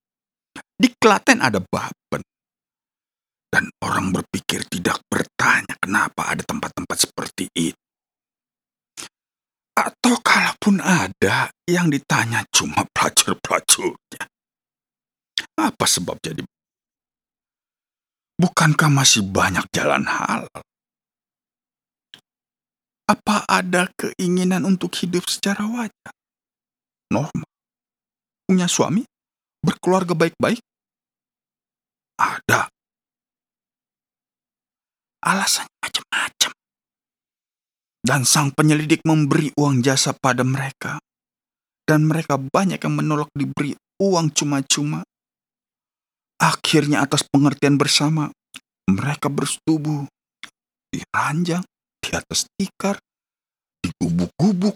Di 0.74 0.90
Klaten 0.98 1.46
ada 1.46 1.62
Baben. 1.62 2.33
Dan 3.54 3.70
orang 3.86 4.10
berpikir 4.10 4.66
tidak 4.66 5.06
bertanya 5.06 5.78
kenapa 5.78 6.34
ada 6.34 6.42
tempat-tempat 6.42 6.98
seperti 7.06 7.46
itu. 7.54 7.78
Atau 9.78 10.18
kalaupun 10.26 10.82
ada, 10.82 11.54
yang 11.70 11.94
ditanya 11.94 12.42
cuma 12.50 12.82
pelacur-pelacurnya. 12.90 14.26
Apa 15.54 15.86
sebab 15.86 16.18
jadi? 16.18 16.42
Bukankah 18.42 18.90
masih 18.90 19.22
banyak 19.22 19.70
jalan 19.70 20.02
halal? 20.10 20.50
Apa 23.06 23.46
ada 23.46 23.86
keinginan 23.94 24.66
untuk 24.66 24.98
hidup 24.98 25.30
secara 25.30 25.70
wajar? 25.70 26.14
Normal. 27.14 27.46
Punya 28.50 28.66
suami? 28.66 29.06
Berkeluarga 29.62 30.18
baik-baik? 30.18 30.58
Ada. 32.18 32.74
Alasannya 35.24 35.80
macam-macam. 35.80 36.52
Dan 38.04 38.22
sang 38.28 38.52
penyelidik 38.52 39.00
memberi 39.08 39.56
uang 39.56 39.80
jasa 39.80 40.12
pada 40.12 40.44
mereka. 40.44 41.00
Dan 41.88 42.04
mereka 42.04 42.36
banyak 42.36 42.80
yang 42.80 42.96
menolak 43.00 43.32
diberi 43.32 43.72
uang 44.04 44.36
cuma-cuma. 44.36 45.08
Akhirnya 46.44 47.08
atas 47.08 47.24
pengertian 47.24 47.80
bersama, 47.80 48.28
mereka 48.92 49.32
bersetubuh 49.32 50.04
di 50.92 51.00
ranjang, 51.16 51.64
di 52.04 52.10
atas 52.12 52.44
tikar, 52.60 53.00
di 53.80 53.88
gubuk-gubuk. 53.96 54.76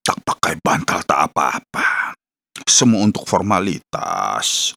Tak 0.00 0.24
pakai 0.24 0.56
bantal, 0.64 1.04
tak 1.04 1.28
apa-apa. 1.28 2.16
Semua 2.64 3.04
untuk 3.04 3.28
formalitas. 3.28 4.72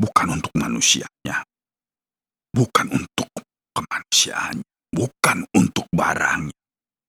Bukan 0.00 0.40
untuk 0.40 0.56
manusianya. 0.56 1.44
Bukan 2.50 2.86
untuk 2.90 3.30
kemanusiaannya. 3.74 4.66
Bukan 4.90 5.38
untuk 5.54 5.86
barangnya. 5.94 6.56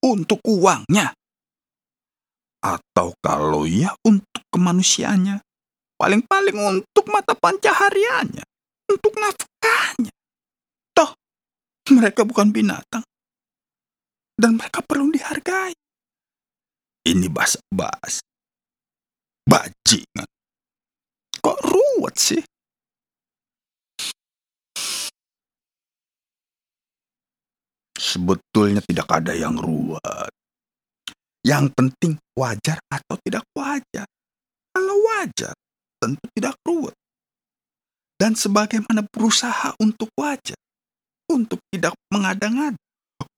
Untuk 0.05 0.41
uangnya. 0.45 1.13
Atau 2.61 3.17
kalau 3.21 3.65
ya 3.65 3.93
untuk 4.05 4.45
kemanusiaannya. 4.53 5.41
Paling-paling 5.97 6.57
untuk 6.57 7.05
mata 7.09 7.33
pancahariannya. 7.33 8.45
Untuk 8.89 9.13
nafkahnya. 9.17 10.13
Toh, 10.93 11.13
mereka 11.93 12.21
bukan 12.25 12.53
binatang. 12.53 13.05
Dan 14.37 14.57
mereka 14.57 14.81
perlu 14.81 15.09
dihargai. 15.13 15.73
Ini 17.01 17.29
bas-bas. 17.33 18.21
Bajingan. 19.45 20.29
Kok 21.41 21.59
ruwet 21.65 22.15
sih? 22.17 22.41
Sebetulnya 28.11 28.83
tidak 28.83 29.07
ada 29.07 29.31
yang 29.31 29.55
ruwet. 29.55 30.35
Yang 31.47 31.71
penting 31.71 32.19
wajar 32.35 32.75
atau 32.91 33.15
tidak 33.23 33.47
wajar. 33.55 34.03
Kalau 34.75 34.95
wajar, 35.07 35.55
tentu 35.95 36.25
tidak 36.35 36.59
ruwet. 36.67 36.91
Dan 38.19 38.35
sebagaimana 38.35 39.07
berusaha 39.07 39.71
untuk 39.79 40.11
wajar, 40.19 40.59
untuk 41.31 41.63
tidak 41.71 41.95
mengada-ngada, 42.11 42.77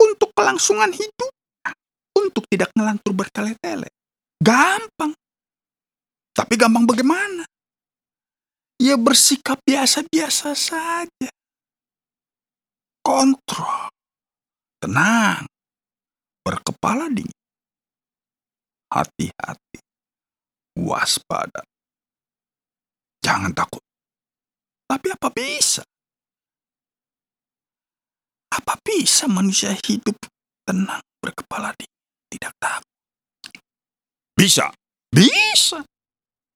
untuk 0.02 0.34
kelangsungan 0.34 0.90
hidup, 0.90 1.32
untuk 2.18 2.44
tidak 2.50 2.74
ngelantur 2.74 3.14
bertele-tele. 3.14 3.94
Gampang. 4.42 5.14
Tapi 6.34 6.54
gampang 6.58 6.90
bagaimana? 6.90 7.46
Ya 8.82 8.98
bersikap 8.98 9.62
biasa-biasa 9.64 10.58
saja. 10.58 11.30
Kontrol. 13.06 13.94
Tenang. 14.84 15.48
Berkepala 16.44 17.08
dingin. 17.08 17.32
Hati-hati. 18.92 19.80
Waspada. 20.76 21.64
Jangan 23.24 23.56
takut. 23.56 23.80
Tapi 24.84 25.08
apa 25.16 25.32
bisa? 25.32 25.88
Apa 28.52 28.76
bisa 28.84 29.32
manusia 29.32 29.72
hidup 29.88 30.20
tenang 30.68 31.00
berkepala 31.24 31.72
dingin? 31.80 32.04
Tidak 32.28 32.54
takut. 32.60 32.92
Bisa. 34.36 34.68
Bisa. 35.08 35.80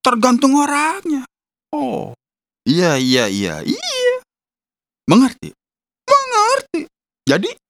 Tergantung 0.04 0.60
orangnya. 0.60 1.24
Oh. 1.72 2.12
Iya, 2.68 3.00
iya, 3.00 3.32
iya, 3.32 3.64
iya. 3.64 4.16
Mengerti? 5.08 5.56
Mengerti. 6.04 6.92
Jadi? 7.24 7.67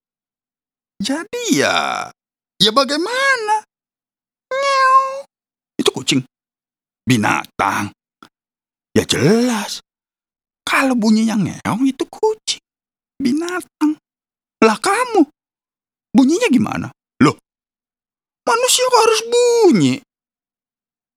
Jadi 0.98 1.62
ya... 1.62 2.10
Ya 2.58 2.72
bagaimana? 2.74 3.62
Nyew. 4.50 5.26
Itu 5.78 5.94
kucing. 5.94 6.26
Binatang. 7.06 7.94
Ya 8.98 9.06
jelas. 9.06 9.86
Kalau 10.66 10.98
bunyinya 10.98 11.38
ngeong 11.38 11.86
itu 11.86 12.04
kucing. 12.10 12.60
Binatang. 13.22 14.02
Lah 14.66 14.78
kamu. 14.82 15.30
Bunyinya 16.12 16.50
gimana? 16.50 16.90
Loh. 17.22 17.38
Manusia 18.42 18.90
kok 18.90 19.04
harus 19.06 19.22
bunyi. 19.30 20.02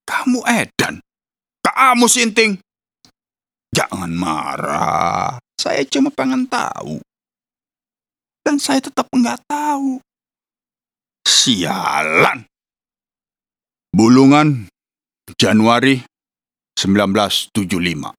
Kamu 0.05 0.45
edan. 0.45 1.01
Kamu 1.65 2.05
sinting. 2.05 2.61
Jangan 3.73 4.13
marah. 4.13 5.41
Saya 5.57 5.89
cuma 5.89 6.13
pengen 6.13 6.45
tahu. 6.45 7.01
Dan 8.41 8.57
saya 8.57 8.81
tetap 8.81 9.07
nggak 9.13 9.45
tahu. 9.47 10.01
Sialan. 11.25 12.49
Bulungan 13.91 14.71
Januari 15.37 16.03
1975. 16.79 18.17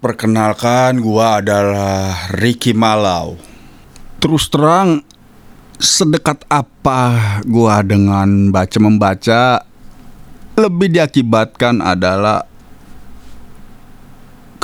Perkenalkan, 0.00 1.00
gua 1.00 1.40
adalah 1.40 2.28
Ricky 2.34 2.76
Malau. 2.76 3.40
Terus 4.20 4.48
terang, 4.48 5.00
sedekat 5.80 6.44
apa 6.48 7.40
gua 7.44 7.80
dengan 7.84 8.48
baca 8.52 8.78
membaca 8.80 9.42
lebih 10.54 10.92
diakibatkan 10.96 11.82
adalah 11.82 12.46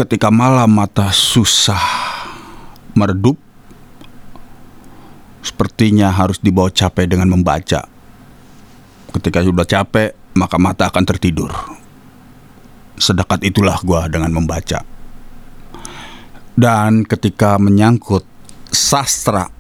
ketika 0.01 0.33
malam 0.33 0.73
mata 0.73 1.13
susah 1.13 1.85
meredup 2.97 3.37
sepertinya 5.45 6.09
harus 6.09 6.41
dibawa 6.41 6.73
capek 6.73 7.05
dengan 7.05 7.29
membaca. 7.29 7.85
Ketika 9.13 9.45
sudah 9.45 9.69
capek, 9.69 10.17
maka 10.33 10.57
mata 10.57 10.89
akan 10.89 11.05
tertidur. 11.05 11.53
Sedekat 12.97 13.45
itulah 13.45 13.77
gua 13.85 14.09
dengan 14.09 14.33
membaca. 14.33 14.81
Dan 16.57 17.05
ketika 17.05 17.61
menyangkut 17.61 18.25
sastra, 18.73 19.53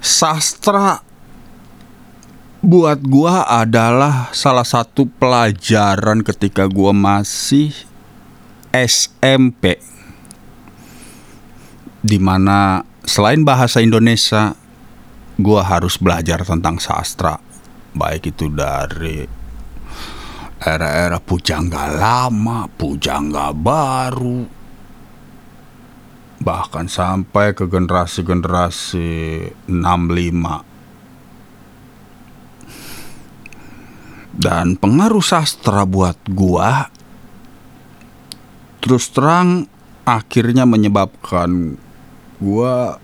sastra 0.00 1.04
buat 2.64 3.04
gua 3.04 3.44
adalah 3.44 4.32
salah 4.32 4.64
satu 4.64 5.04
pelajaran 5.20 6.24
ketika 6.24 6.64
gua 6.64 6.96
masih 6.96 7.72
SMP. 8.72 9.76
Di 11.98 12.18
mana 12.22 12.84
selain 13.02 13.42
bahasa 13.42 13.82
Indonesia, 13.82 14.54
gua 15.38 15.62
harus 15.66 15.98
belajar 15.98 16.42
tentang 16.46 16.78
sastra, 16.78 17.38
baik 17.94 18.34
itu 18.34 18.50
dari 18.52 19.24
era-era 20.58 21.22
pujangga 21.22 21.86
lama, 21.94 22.66
pujangga 22.66 23.54
baru, 23.54 24.42
bahkan 26.42 26.90
sampai 26.90 27.54
ke 27.54 27.70
generasi-generasi 27.70 29.10
65. 29.70 30.66
Dan 34.38 34.78
pengaruh 34.78 35.22
sastra 35.22 35.82
buat 35.82 36.14
gua 36.30 36.97
terus 38.88 39.12
terang 39.12 39.68
akhirnya 40.08 40.64
menyebabkan 40.64 41.76
gua 42.40 42.96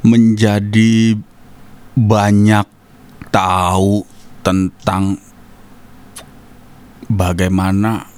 menjadi 0.00 1.20
banyak 1.92 2.64
tahu 3.28 4.08
tentang 4.40 5.20
bagaimana 7.12 8.08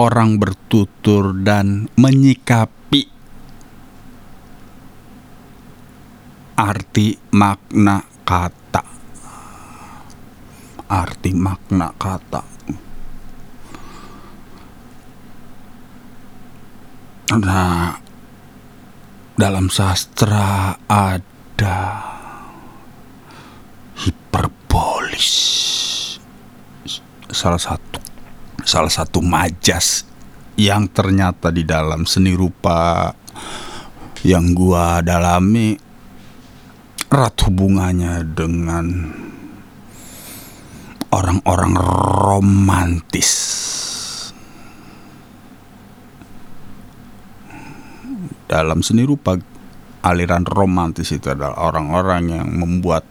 orang 0.00 0.40
bertutur 0.40 1.36
dan 1.44 1.92
menyikapi 2.00 3.12
arti 6.56 7.20
makna 7.36 8.00
kata. 8.24 8.84
Arti 10.88 11.30
makna 11.36 11.92
kata. 11.92 12.55
Nah, 17.26 17.98
dalam 19.34 19.66
sastra 19.66 20.78
ada 20.86 21.78
hiperbolis. 23.98 25.26
Salah 27.26 27.58
satu 27.58 27.98
salah 28.62 28.94
satu 28.94 29.18
majas 29.26 30.06
yang 30.54 30.86
ternyata 30.86 31.50
di 31.50 31.66
dalam 31.66 32.06
seni 32.06 32.30
rupa 32.30 33.10
yang 34.22 34.54
gua 34.54 35.02
dalami 35.02 35.74
erat 37.10 37.34
hubungannya 37.42 38.22
dengan 38.22 38.86
orang-orang 41.10 41.74
romantis. 41.74 43.32
Dalam 48.46 48.82
seni 48.82 49.02
rupa 49.02 49.34
aliran 50.06 50.46
romantis 50.46 51.10
itu 51.10 51.26
adalah 51.30 51.58
orang-orang 51.58 52.30
yang 52.30 52.46
membuat 52.46 53.02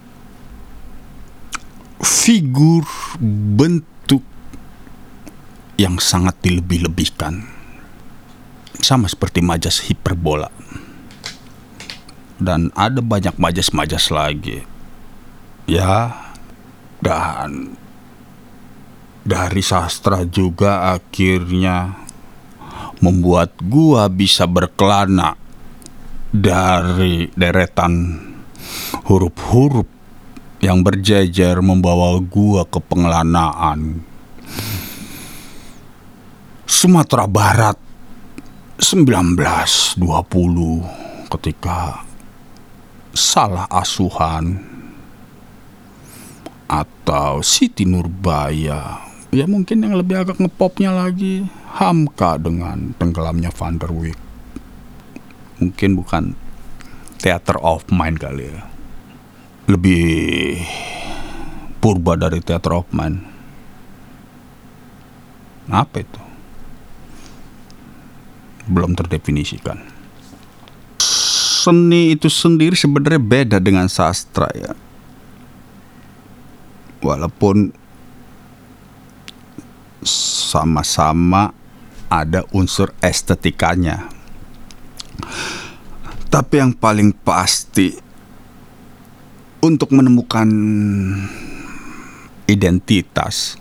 figur 1.99 2.87
bentuk 3.19 4.23
yang 5.75 5.99
sangat 5.99 6.39
dilebih-lebihkan. 6.39 7.43
Sama 8.79 9.11
seperti 9.11 9.43
majas 9.43 9.83
hiperbola. 9.83 10.47
Dan 12.35 12.71
ada 12.75 12.99
banyak 12.99 13.35
majas-majas 13.39 14.11
lagi. 14.11 14.63
Ya, 15.65 16.13
dan 17.01 17.75
dari 19.25 19.65
sastra 19.65 20.21
juga 20.29 20.93
akhirnya 20.93 22.04
membuat 23.05 23.53
gua 23.61 24.09
bisa 24.09 24.49
berkelana 24.49 25.37
dari 26.33 27.29
deretan 27.37 28.17
huruf-huruf 29.05 29.85
yang 30.65 30.81
berjejer 30.81 31.61
membawa 31.61 32.17
gua 32.17 32.65
ke 32.65 32.81
pengelanaan. 32.81 34.01
Sumatera 36.65 37.29
Barat 37.29 37.77
1920 38.81 41.29
ketika 41.29 42.01
salah 43.13 43.69
asuhan 43.69 44.57
atau 46.65 47.45
Siti 47.45 47.85
Nurbaya 47.85 49.04
ya 49.35 49.45
mungkin 49.45 49.83
yang 49.83 49.99
lebih 49.99 50.23
agak 50.23 50.39
ngepopnya 50.39 50.95
lagi 50.95 51.43
Hamka 51.75 52.39
dengan 52.39 52.95
tenggelamnya 52.95 53.51
Van 53.51 53.75
der 53.75 53.91
Wijk 53.91 54.25
mungkin 55.59 55.99
bukan 55.99 56.23
Theater 57.19 57.57
of 57.63 57.87
Mind 57.89 58.19
kali 58.19 58.51
ya. 58.51 58.61
Lebih 59.65 60.61
purba 61.81 62.19
dari 62.19 62.37
Theater 62.43 62.83
of 62.83 62.87
Mind. 62.93 63.23
Apa 65.65 66.05
itu? 66.05 66.21
Belum 68.69 68.93
terdefinisikan. 68.93 69.81
Seni 71.65 72.13
itu 72.13 72.29
sendiri 72.29 72.77
sebenarnya 72.77 73.17
beda 73.17 73.57
dengan 73.57 73.89
sastra 73.89 74.45
ya. 74.53 74.77
Walaupun 77.01 77.73
sama-sama 80.05 81.51
ada 82.07 82.45
unsur 82.53 82.93
estetikanya. 83.01 84.07
Tapi 86.29 86.53
yang 86.61 86.71
paling 86.75 87.15
pasti 87.15 87.95
untuk 89.63 89.89
menemukan 89.95 90.45
identitas 92.45 93.57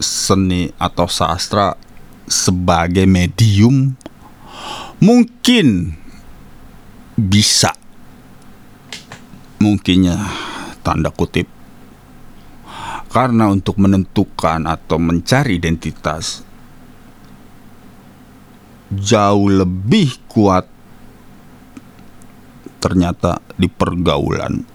seni 0.00 0.72
atau 0.80 1.06
sastra 1.06 1.76
sebagai 2.24 3.04
medium 3.04 3.94
mungkin 4.98 5.94
bisa 7.14 7.76
mungkinnya 9.60 10.16
tanda 10.80 11.12
kutip 11.12 11.59
karena 13.10 13.50
untuk 13.50 13.74
menentukan 13.82 14.70
atau 14.70 14.96
mencari 15.02 15.58
identitas 15.58 16.46
jauh 18.90 19.46
lebih 19.50 20.18
kuat 20.26 20.66
ternyata 22.82 23.38
di 23.54 23.70
pergaulan. 23.70 24.66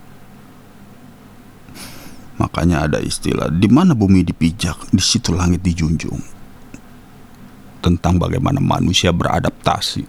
Makanya 2.36 2.88
ada 2.88 3.00
istilah 3.00 3.48
di 3.48 3.68
mana 3.72 3.96
bumi 3.96 4.24
dipijak, 4.24 4.92
di 4.92 5.04
situ 5.04 5.32
langit 5.32 5.64
dijunjung. 5.64 6.20
Tentang 7.80 8.20
bagaimana 8.20 8.60
manusia 8.60 9.16
beradaptasi. 9.16 10.04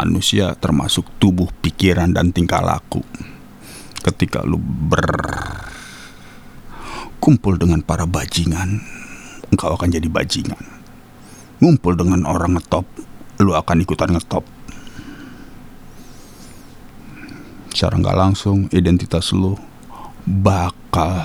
Manusia 0.00 0.56
termasuk 0.58 1.06
tubuh, 1.20 1.46
pikiran 1.62 2.10
dan 2.10 2.34
tingkah 2.34 2.64
laku. 2.64 3.04
Ketika 4.02 4.42
lu 4.42 4.58
berkumpul 7.22 7.54
dengan 7.54 7.78
para 7.86 8.02
bajingan, 8.02 8.82
engkau 9.54 9.78
akan 9.78 9.94
jadi 9.94 10.10
bajingan. 10.10 10.58
Ngumpul 11.62 11.94
dengan 11.94 12.26
orang 12.26 12.58
ngetop, 12.58 12.82
lu 13.38 13.54
akan 13.54 13.78
ikutan 13.78 14.10
ngetop 14.10 14.42
secara 17.70 17.94
nggak 17.94 18.18
langsung 18.18 18.66
identitas 18.74 19.30
lu 19.30 19.54
bakal 20.26 21.22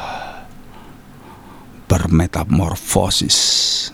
bermetamorfosis. 1.90 3.90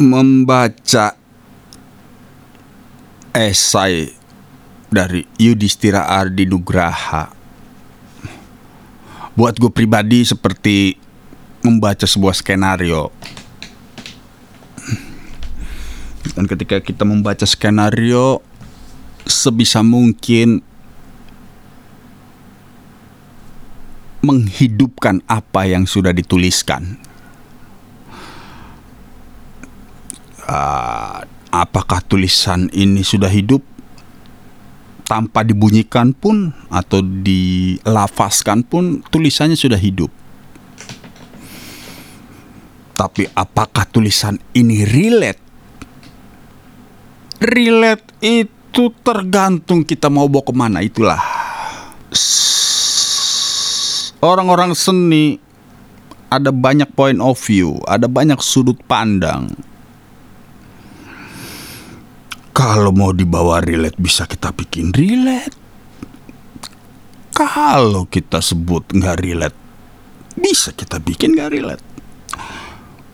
Membaca 0.00 1.12
esai 3.36 4.16
dari 4.88 5.28
Yudhistira 5.36 6.08
Ardi 6.08 6.48
Nugraha 6.48 7.35
buat 9.36 9.54
gue 9.60 9.68
pribadi 9.68 10.24
seperti 10.24 10.96
membaca 11.60 12.08
sebuah 12.08 12.32
skenario 12.32 13.12
dan 16.36 16.44
ketika 16.44 16.82
kita 16.84 17.06
membaca 17.08 17.48
skenario 17.48 18.44
sebisa 19.24 19.80
mungkin 19.80 20.60
menghidupkan 24.26 25.22
apa 25.30 25.70
yang 25.70 25.86
sudah 25.86 26.10
dituliskan. 26.10 26.98
Ah, 30.46 31.26
apakah 31.50 32.02
tulisan 32.02 32.70
ini 32.74 33.06
sudah 33.06 33.30
hidup 33.30 33.62
tanpa 35.06 35.46
dibunyikan 35.46 36.10
pun 36.10 36.50
atau 36.66 36.98
dilafaskan 37.00 38.66
pun 38.66 39.00
tulisannya 39.06 39.54
sudah 39.54 39.78
hidup. 39.78 40.10
Tapi 42.96 43.30
apakah 43.30 43.86
tulisan 43.86 44.36
ini 44.52 44.82
relate? 44.82 45.42
Relate 47.38 48.18
itu 48.24 48.90
tergantung 49.04 49.86
kita 49.86 50.10
mau 50.10 50.26
bawa 50.26 50.42
ke 50.42 50.52
mana 50.56 50.78
itulah. 50.82 51.20
Orang-orang 54.24 54.72
seni 54.74 55.38
ada 56.32 56.50
banyak 56.50 56.90
point 56.96 57.20
of 57.20 57.38
view, 57.38 57.78
ada 57.86 58.08
banyak 58.10 58.40
sudut 58.42 58.80
pandang. 58.88 59.54
Kalau 62.56 62.88
mau 62.88 63.12
dibawa 63.12 63.60
relate 63.60 64.00
bisa 64.00 64.24
kita 64.24 64.48
bikin 64.48 64.88
relate. 64.96 65.52
Kalau 67.36 68.08
kita 68.08 68.40
sebut 68.40 68.96
nggak 68.96 69.16
relate, 69.20 69.58
bisa 70.40 70.72
kita 70.72 70.96
bikin 70.96 71.36
nggak 71.36 71.52
relate. 71.52 71.84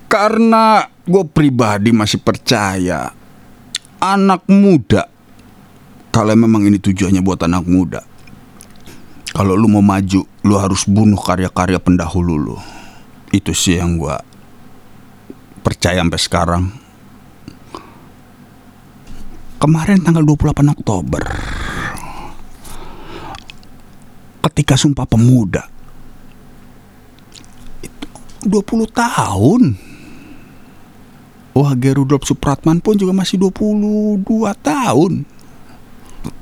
Karena 0.07 0.87
gue 0.87 1.27
pribadi 1.27 1.91
masih 1.91 2.23
percaya 2.23 3.11
anak 3.99 4.47
muda. 4.47 5.11
Kalau 6.15 6.39
memang 6.39 6.63
ini 6.63 6.79
tujuannya 6.79 7.19
buat 7.19 7.43
anak 7.43 7.67
muda. 7.67 8.07
Kalau 9.35 9.59
lu 9.59 9.67
mau 9.67 9.83
maju, 9.83 10.23
lu 10.23 10.55
harus 10.55 10.87
bunuh 10.87 11.19
karya-karya 11.19 11.83
pendahulu 11.83 12.39
lu. 12.39 12.57
Itu 13.35 13.51
sih 13.51 13.83
yang 13.83 13.99
gue 13.99 14.15
percaya 15.67 15.99
sampai 15.99 16.21
sekarang 16.23 16.82
kemarin 19.63 20.03
tanggal 20.03 20.27
28 20.27 20.75
Oktober 20.75 21.23
ketika 24.51 24.75
Sumpah 24.75 25.07
Pemuda 25.07 25.63
itu 27.87 28.07
20 28.43 28.91
tahun 28.91 29.63
Wah 31.53 31.77
Gerudolf 31.77 32.25
Supratman 32.25 32.81
pun 32.81 32.97
juga 32.97 33.13
masih 33.13 33.37
22 33.37 34.25
tahun. 34.65 35.29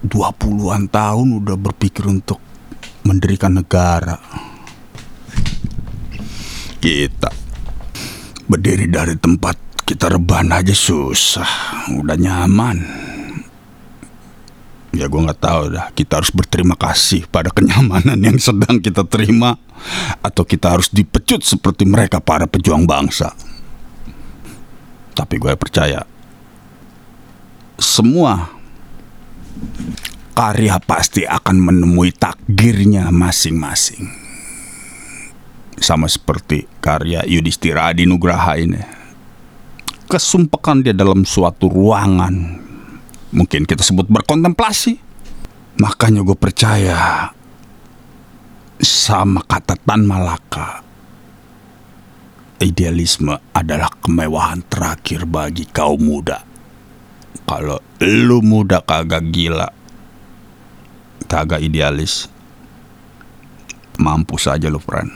20-an 0.06 0.87
tahun 0.87 1.26
udah 1.42 1.56
berpikir 1.59 2.06
untuk 2.06 2.38
mendirikan 3.02 3.59
negara. 3.59 4.14
Kita 6.78 7.26
berdiri 8.46 8.87
dari 8.87 9.18
tempat 9.18 9.83
kita 9.83 10.06
rebahan 10.06 10.54
aja 10.54 10.72
susah 10.72 11.50
Udah 11.90 12.14
nyaman 12.14 13.10
Ya 14.90 15.07
gue 15.07 15.20
nggak 15.22 15.38
tahu 15.38 15.62
dah. 15.70 15.87
Kita 15.94 16.18
harus 16.18 16.35
berterima 16.35 16.74
kasih 16.74 17.26
pada 17.31 17.55
kenyamanan 17.55 18.18
yang 18.18 18.38
sedang 18.42 18.83
kita 18.83 19.07
terima, 19.07 19.55
atau 20.18 20.42
kita 20.42 20.76
harus 20.76 20.90
dipecut 20.90 21.46
seperti 21.46 21.87
mereka 21.87 22.18
para 22.18 22.50
pejuang 22.50 22.85
bangsa. 22.85 23.33
Tapi 25.14 25.35
gue 25.38 25.55
percaya 25.55 26.03
semua 27.81 28.53
karya 30.37 30.76
pasti 30.85 31.24
akan 31.24 31.57
menemui 31.57 32.12
takdirnya 32.12 33.09
masing-masing. 33.09 34.05
Sama 35.81 36.12
seperti 36.12 36.68
karya 36.85 37.24
Yudhistira 37.24 37.88
Adi 37.88 38.05
Nugraha 38.05 38.61
ini. 38.61 38.81
Kesumpakan 40.11 40.85
dia 40.85 40.92
dalam 40.92 41.24
suatu 41.24 41.72
ruangan 41.72 42.60
mungkin 43.34 43.66
kita 43.66 43.82
sebut 43.82 44.06
berkontemplasi. 44.10 44.98
Makanya 45.80 46.20
gue 46.26 46.36
percaya 46.36 47.30
sama 48.80 49.40
kata 49.46 49.78
Tan 49.80 50.04
Malaka. 50.04 50.84
Idealisme 52.60 53.40
adalah 53.56 53.88
kemewahan 54.04 54.60
terakhir 54.68 55.24
bagi 55.24 55.64
kaum 55.64 56.04
muda. 56.04 56.44
Kalau 57.48 57.80
lu 58.04 58.44
muda 58.44 58.84
kagak 58.84 59.32
gila, 59.32 59.72
kagak 61.24 61.64
idealis, 61.64 62.28
mampu 63.96 64.36
saja 64.36 64.68
lu 64.68 64.78
friend. 64.78 65.10